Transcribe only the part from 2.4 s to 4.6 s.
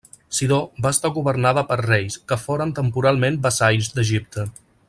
foren temporalment vassalls d'Egipte.